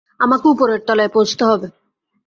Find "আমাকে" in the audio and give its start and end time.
0.19-0.45